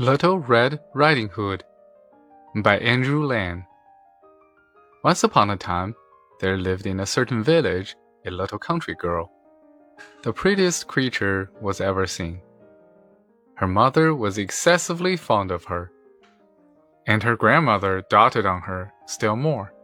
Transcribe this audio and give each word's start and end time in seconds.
Little 0.00 0.38
Red 0.38 0.78
Riding 0.94 1.28
Hood 1.30 1.64
by 2.54 2.78
Andrew 2.78 3.26
Lang. 3.26 3.66
Once 5.02 5.24
upon 5.24 5.50
a 5.50 5.56
time, 5.56 5.96
there 6.38 6.56
lived 6.56 6.86
in 6.86 7.00
a 7.00 7.04
certain 7.04 7.42
village 7.42 7.96
a 8.24 8.30
little 8.30 8.60
country 8.60 8.94
girl. 8.94 9.32
The 10.22 10.32
prettiest 10.32 10.86
creature 10.86 11.50
was 11.60 11.80
ever 11.80 12.06
seen. 12.06 12.40
Her 13.56 13.66
mother 13.66 14.14
was 14.14 14.38
excessively 14.38 15.16
fond 15.16 15.50
of 15.50 15.64
her, 15.64 15.90
and 17.08 17.24
her 17.24 17.34
grandmother 17.34 18.04
doted 18.08 18.46
on 18.46 18.60
her 18.60 18.92
still 19.06 19.34
more. 19.34 19.74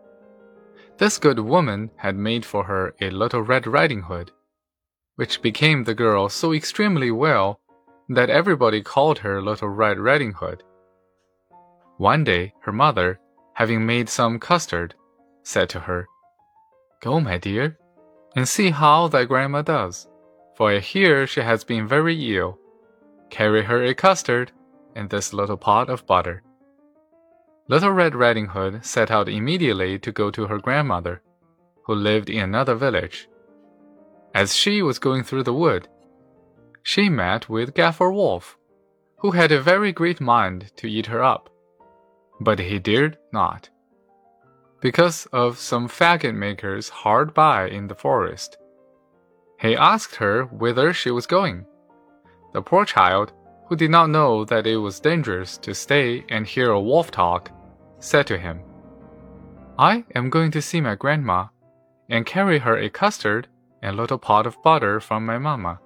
This 0.99 1.19
good 1.19 1.41
woman 1.41 1.91
had 1.96 2.15
made 2.15 2.45
for 2.45 2.62
her 2.62 2.95
a 3.01 3.11
little 3.11 3.43
Red 3.43 3.67
Riding 3.67 4.03
Hood, 4.03 4.31
which 5.17 5.43
became 5.43 5.83
the 5.83 5.95
girl 5.95 6.29
so 6.29 6.53
extremely 6.53 7.11
well 7.11 7.59
that 8.09 8.31
everybody 8.31 8.82
called 8.82 9.18
her 9.18 9.40
Little 9.40 9.68
Red 9.68 9.99
Riding 9.99 10.32
Hood. 10.32 10.62
One 11.96 12.25
day, 12.25 12.53
her 12.62 12.72
mother, 12.72 13.21
having 13.54 13.86
made 13.86 14.08
some 14.08 14.39
custard, 14.39 14.95
said 15.43 15.68
to 15.71 15.81
her, 15.81 16.07
Go, 17.00 17.21
my 17.21 17.39
dear, 17.39 17.79
and 18.36 18.48
see 18.48 18.71
how 18.71 19.09
thy 19.09 19.25
grandma 19.25 19.62
does, 19.62 20.09
for 20.57 20.71
I 20.71 20.79
hear 20.81 21.26
she 21.26 21.40
has 21.40 21.64
been 21.64 21.86
very 21.86 22.36
ill. 22.36 22.59
Carry 23.31 23.62
her 23.64 23.82
a 23.82 23.95
custard 23.95 24.53
and 24.95 25.09
this 25.09 25.32
little 25.32 25.57
pot 25.57 25.89
of 25.89 26.07
butter. 26.07 26.43
Little 27.68 27.90
Red 27.90 28.14
Riding 28.14 28.46
Hood 28.46 28.84
set 28.84 29.11
out 29.11 29.29
immediately 29.29 29.98
to 30.00 30.12
go 30.12 30.31
to 30.31 30.46
her 30.46 30.59
grandmother, 30.59 31.23
who 31.84 31.95
lived 31.95 32.28
in 32.28 32.42
another 32.42 32.75
village. 32.75 33.28
As 34.34 34.55
she 34.55 34.83
was 34.83 34.98
going 34.98 35.23
through 35.23 35.45
the 35.45 35.55
wood, 35.55 35.89
she 36.87 37.09
met 37.09 37.48
with 37.48 37.75
Gaffer 37.75 38.12
Wolf, 38.12 38.59
who 39.20 39.31
had 39.31 39.51
a 39.51 39.61
very 39.61 39.91
great 39.91 40.21
mind 40.21 40.71
to 40.77 40.87
eat 40.87 41.07
her 41.07 41.25
up, 41.25 41.49
but 42.41 42.59
he 42.59 42.79
dared 42.79 43.17
not, 43.33 43.71
because 44.83 45.25
of 45.33 45.59
some 45.59 45.89
faggot 45.89 46.35
makers 46.35 46.91
hard 46.91 47.33
by 47.33 47.67
in 47.67 47.87
the 47.87 47.95
forest. 47.95 48.59
He 49.59 49.75
asked 49.75 50.17
her 50.17 50.45
whither 50.45 50.93
she 50.93 51.11
was 51.11 51.27
going. 51.27 51.65
The 52.53 52.61
poor 52.61 52.85
child, 52.85 53.33
who 53.67 53.77
did 53.77 53.91
not 53.91 54.11
know 54.11 54.45
that 54.45 54.67
it 54.67 54.77
was 54.77 55.01
dangerous 55.01 55.57
to 55.59 55.75
stay 55.75 56.23
and 56.29 56.47
hear 56.47 56.71
a 56.71 56.81
wolf 56.81 57.11
talk, 57.11 57.51
said 57.98 58.27
to 58.27 58.37
him, 58.37 58.61
I 59.79 60.05
am 60.15 60.29
going 60.29 60.51
to 60.51 60.61
see 60.61 60.83
my 60.83 60.97
grandma 60.97 61.47
and 62.11 62.27
carry 62.27 62.59
her 62.59 62.77
a 62.77 62.91
custard 62.91 63.48
and 63.81 63.97
little 63.97 64.19
pot 64.19 64.47
of 64.47 64.63
butter 64.63 65.01
from 65.01 65.25
my 65.25 65.39
mamma. 65.39 65.81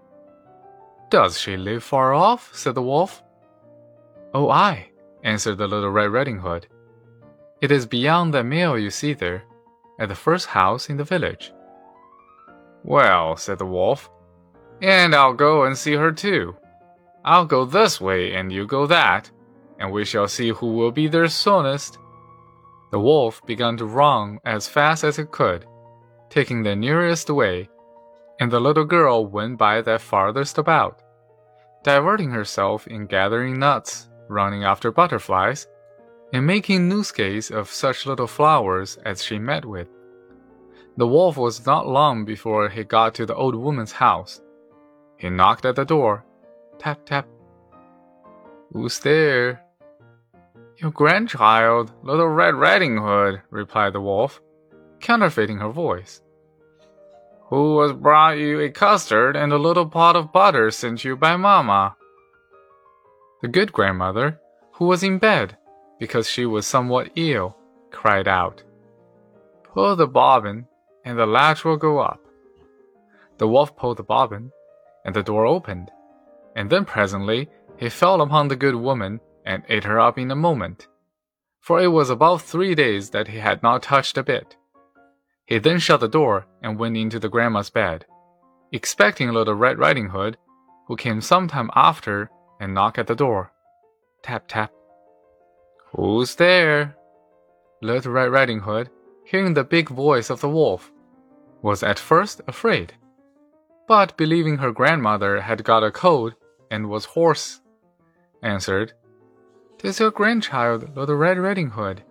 Does 1.11 1.41
she 1.41 1.57
live 1.57 1.83
far 1.83 2.13
off? 2.13 2.55
said 2.55 2.75
the 2.75 2.83
wolf. 2.83 3.23
Oh, 4.35 4.51
aye, 4.51 4.91
answered 5.25 5.57
the 5.57 5.67
little 5.67 5.91
Red 5.91 6.11
Riding 6.11 6.39
Hood. 6.39 6.67
It 7.63 7.73
is 7.73 7.87
beyond 7.87 8.35
that 8.35 8.45
mill 8.45 8.79
you 8.79 8.91
see 8.91 9.15
there, 9.15 9.45
at 9.99 10.09
the 10.09 10.15
first 10.15 10.47
house 10.47 10.91
in 10.91 10.99
the 10.99 11.05
village. 11.05 11.53
Well, 12.85 13.37
said 13.37 13.59
the 13.59 13.67
wolf, 13.67 14.11
and 14.83 15.15
I'll 15.15 15.35
go 15.35 15.65
and 15.65 15.77
see 15.77 15.95
her 15.95 16.13
too. 16.13 16.57
I'll 17.25 17.47
go 17.47 17.65
this 17.65 18.01
way 18.01 18.35
and 18.35 18.53
you 18.53 18.67
go 18.67 18.87
that, 18.87 19.31
and 19.79 19.91
we 19.91 20.05
shall 20.05 20.29
see 20.29 20.51
who 20.51 20.75
will 20.75 20.93
be 20.93 21.09
there 21.09 21.29
soonest. 21.29 21.99
The 22.91 23.01
wolf 23.01 23.45
began 23.47 23.77
to 23.79 23.87
run 23.87 24.39
as 24.45 24.69
fast 24.69 25.05
as 25.05 25.19
it 25.19 25.31
could, 25.31 25.67
taking 26.31 26.63
the 26.63 26.77
nearest 26.77 27.31
way 27.31 27.69
and 28.41 28.51
the 28.51 28.61
little 28.61 28.85
girl 28.85 29.27
went 29.27 29.59
by 29.59 29.83
that 29.83 30.01
farthest 30.01 30.59
about, 30.59 31.03
diverting 31.83 32.31
herself 32.31 32.87
in 32.87 33.07
gathering 33.07 33.59
nuts, 33.59 34.09
running 34.29 34.65
after 34.65 34.93
butterflies, 34.93 35.67
and 36.33 36.47
making 36.47 36.89
nosegays 36.89 37.51
of 37.51 37.71
such 37.71 38.07
little 38.07 38.27
flowers 38.27 38.99
as 39.05 39.25
she 39.25 39.39
met 39.39 39.65
with. 39.65 39.89
The 40.97 41.07
wolf 41.07 41.37
was 41.37 41.65
not 41.65 41.87
long 41.87 42.25
before 42.25 42.69
he 42.69 42.85
got 42.85 43.15
to 43.15 43.27
the 43.27 43.35
old 43.35 43.55
woman's 43.55 43.93
house. 43.93 44.41
He 45.17 45.31
knocked 45.31 45.65
at 45.65 45.77
the 45.77 45.85
door. 45.85 46.25
Tap, 46.79 47.07
tap. 47.07 47.27
Who's 48.73 48.99
there? 49.01 49.63
Your 50.77 50.91
grandchild, 50.91 51.93
little 52.03 52.29
Red 52.29 52.55
Riding 52.55 52.99
Hood, 52.99 53.41
replied 53.51 53.95
the 53.95 54.01
wolf, 54.01 54.41
counterfeiting 55.01 55.59
her 55.59 55.71
voice 55.71 56.23
who 57.49 57.81
has 57.81 57.93
brought 57.93 58.39
you 58.39 58.61
a 58.61 58.71
custard 58.71 59.37
and 59.37 59.53
a 59.53 59.59
little 59.59 59.87
pot 59.87 60.17
of 60.17 60.33
butter 60.33 60.71
sent 60.71 61.05
you 61.05 61.17
by 61.17 61.37
Mamma. 61.37 61.97
The 63.41 63.49
good 63.49 63.73
grandmother, 63.73 64.41
who 64.73 64.87
was 64.87 65.03
in 65.03 65.19
bed 65.19 65.57
because 65.99 66.29
she 66.29 66.47
was 66.47 66.67
somewhat 66.67 67.11
ill, 67.17 67.57
cried 67.91 68.29
out, 68.29 68.63
Pull 69.65 69.97
the 69.97 70.07
bobbin, 70.07 70.67
and 71.05 71.19
the 71.19 71.27
latch 71.27 71.65
will 71.65 71.77
go 71.77 71.99
up. 71.99 72.21
The 73.39 73.49
wolf 73.49 73.77
pulled 73.77 73.97
the 73.97 74.03
bobbin, 74.03 74.53
and 75.05 75.15
the 75.15 75.23
door 75.23 75.47
opened, 75.47 75.91
and 76.55 76.71
then 76.71 76.85
presently 76.85 77.49
he 77.77 77.89
fell 77.89 78.21
upon 78.21 78.49
the 78.49 78.57
good 78.57 78.75
woman 78.75 79.21
and 79.45 79.63
ate 79.69 79.85
her 79.85 79.99
up 79.99 80.19
in 80.19 80.31
a 80.31 80.37
moment, 80.37 80.87
for 81.61 81.81
it 81.81 81.89
was 81.89 82.11
about 82.11 82.43
three 82.43 82.75
days 82.75 83.11
that 83.11 83.29
he 83.29 83.39
had 83.39 83.63
not 83.63 83.83
touched 83.83 84.19
a 84.19 84.23
bit. 84.23 84.57
He 85.49 85.59
then 85.59 85.79
shut 85.79 86.01
the 86.01 86.09
door 86.09 86.45
and 86.63 86.79
went 86.79 86.99
into 86.99 87.19
the 87.19 87.31
grandma's 87.31 87.71
bed, 87.71 88.05
expecting 88.71 89.31
Little 89.31 89.55
Red 89.55 89.79
Riding 89.79 90.11
Hood, 90.11 90.37
who 90.87 90.95
came 90.95 91.23
some 91.23 91.49
time 91.49 91.71
after 91.75 92.31
and 92.61 92.75
knocked 92.75 92.99
at 92.99 93.07
the 93.07 93.15
door. 93.15 93.51
Tap, 94.23 94.45
tap. 94.47 94.71
Who's 95.97 96.35
there? 96.35 96.97
Little 97.81 98.13
Red 98.13 98.31
Riding 98.31 98.61
Hood, 98.61 98.91
hearing 99.25 99.55
the 99.55 99.65
big 99.65 99.89
voice 99.89 100.29
of 100.29 100.43
the 100.43 100.51
wolf, 100.51 100.93
was 101.63 101.83
at 101.83 101.99
first 101.99 102.43
afraid, 102.47 102.93
but 103.87 104.19
believing 104.19 104.59
her 104.59 104.71
grandmother 104.71 105.41
had 105.41 105.65
got 105.65 105.83
a 105.83 105.91
cold 105.91 106.35
and 106.71 106.91
was 106.91 107.07
hoarse, 107.07 107.63
answered, 108.43 108.93
"'Tis 109.79 109.99
your 109.99 110.11
grandchild, 110.11 110.95
Little 110.95 111.17
Red 111.17 111.39
Riding 111.39 111.71
Hood, 111.71 112.03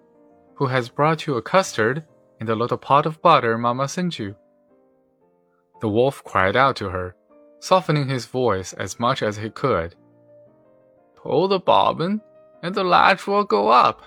who 0.56 0.66
has 0.66 0.90
brought 0.90 1.28
you 1.28 1.36
a 1.36 1.42
custard 1.44 2.04
in 2.40 2.48
the 2.48 2.56
little 2.56 2.78
pot 2.78 3.06
of 3.06 3.22
butter 3.22 3.58
Mamma 3.58 3.88
sent 3.88 4.20
you. 4.20 4.36
The 5.82 5.90
wolf 5.90 6.24
cried 6.24 6.56
out 6.56 6.76
to 6.78 6.90
her, 6.90 7.16
softening 7.60 8.08
his 8.08 8.26
voice 8.26 8.74
as 8.74 9.00
much 9.00 9.22
as 9.22 9.38
he 9.38 9.50
could. 9.50 9.96
Pull 11.16 11.48
the 11.48 11.60
bobbin, 11.60 12.22
and 12.64 12.74
the 12.74 12.84
latch 12.84 13.28
will 13.28 13.44
go 13.44 13.70
up. 13.70 14.02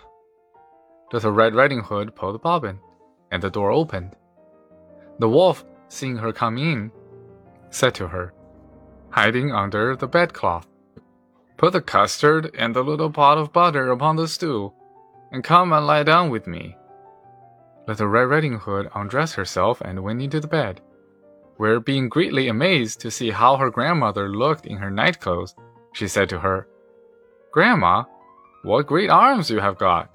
Little 1.12 1.32
Red 1.32 1.54
Riding 1.54 1.80
Hood 1.80 2.14
pulled 2.14 2.34
the 2.34 2.38
bobbin, 2.38 2.80
and 3.30 3.42
the 3.42 3.50
door 3.50 3.70
opened. 3.70 4.16
The 5.18 5.28
wolf, 5.28 5.64
seeing 5.88 6.16
her 6.16 6.32
come 6.32 6.56
in, 6.56 6.92
said 7.70 7.94
to 7.97 8.08
her, 8.08 8.32
hiding 9.10 9.52
under 9.52 9.97
the 9.97 10.08
bedcloth, 10.08 10.66
Put 11.56 11.74
the 11.74 11.82
custard 11.82 12.54
and 12.56 12.74
the 12.74 12.82
little 12.82 13.10
pot 13.10 13.36
of 13.36 13.52
butter 13.52 13.91
upon 13.91 14.16
the 14.16 14.26
stool, 14.26 14.74
and 15.30 15.44
come 15.44 15.72
and 15.72 15.86
lie 15.86 16.04
down 16.04 16.30
with 16.30 16.47
me. 16.47 16.74
Little 17.91 18.06
Red 18.06 18.28
Riding 18.28 18.56
Hood 18.56 18.89
undressed 18.95 19.34
herself 19.34 19.81
and 19.81 20.05
went 20.05 20.23
into 20.23 20.39
the 20.39 20.47
bed, 20.47 20.81
where, 21.56 21.81
being 21.81 22.09
greatly 22.09 22.47
amazed 22.47 23.01
to 23.01 23.11
see 23.11 23.31
how 23.31 23.56
her 23.56 23.69
grandmother 23.69 24.28
looked 24.28 24.65
in 24.65 24.77
her 24.77 24.93
night 24.93 25.19
clothes, 25.19 25.56
she 25.93 26.06
said 26.06 26.28
to 26.28 26.39
her, 26.39 26.69
Grandma, 27.51 28.05
what 28.62 28.87
great 28.87 29.11
arms 29.11 29.51
you 29.51 29.59
have 29.59 29.77
got! 29.77 30.09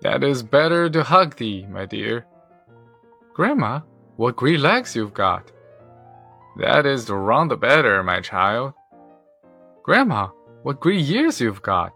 That 0.00 0.24
is 0.24 0.42
better 0.42 0.88
to 0.88 1.02
hug 1.02 1.36
thee, 1.36 1.66
my 1.68 1.84
dear. 1.84 2.24
Grandma, 3.34 3.80
what 4.16 4.34
great 4.34 4.60
legs 4.60 4.96
you've 4.96 5.12
got! 5.12 5.52
That 6.56 6.86
is 6.86 7.04
to 7.04 7.14
run 7.14 7.48
the 7.48 7.58
better, 7.58 8.02
my 8.02 8.22
child. 8.22 8.72
Grandma, 9.82 10.28
what 10.62 10.80
great 10.80 11.04
ears 11.10 11.42
you've 11.42 11.60
got! 11.60 11.92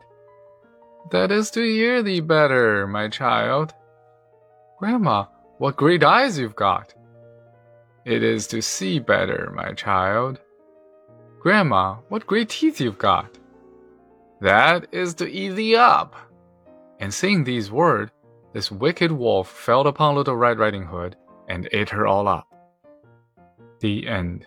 That 1.10 1.32
is 1.32 1.50
to 1.52 1.62
hear 1.62 2.02
thee 2.02 2.20
better, 2.20 2.86
my 2.86 3.08
child. 3.08 3.72
Grandma, 4.78 5.24
what 5.58 5.76
great 5.76 6.04
eyes 6.04 6.38
you've 6.38 6.54
got! 6.54 6.94
It 8.04 8.22
is 8.22 8.46
to 8.46 8.62
see 8.62 9.00
better, 9.00 9.52
my 9.52 9.72
child. 9.72 10.38
Grandma, 11.40 11.96
what 12.10 12.28
great 12.28 12.48
teeth 12.48 12.80
you've 12.80 12.96
got! 12.96 13.38
That 14.40 14.86
is 14.92 15.14
to 15.14 15.28
eat 15.28 15.56
thee 15.56 15.74
up. 15.74 16.14
And 17.00 17.12
saying 17.12 17.42
these 17.42 17.72
words, 17.72 18.12
this 18.52 18.70
wicked 18.70 19.10
wolf 19.10 19.50
fell 19.50 19.84
upon 19.88 20.14
Little 20.14 20.36
Red 20.36 20.60
Riding 20.60 20.84
Hood 20.84 21.16
and 21.48 21.68
ate 21.72 21.90
her 21.90 22.06
all 22.06 22.28
up. 22.28 22.46
The 23.80 24.06
end. 24.06 24.46